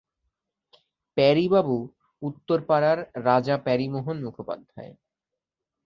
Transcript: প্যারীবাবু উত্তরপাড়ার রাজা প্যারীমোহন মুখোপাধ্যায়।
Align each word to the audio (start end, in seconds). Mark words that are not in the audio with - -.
প্যারীবাবু 1.17 1.75
উত্তরপাড়ার 2.21 2.99
রাজা 3.25 3.55
প্যারীমোহন 3.57 4.17
মুখোপাধ্যায়। 4.23 4.93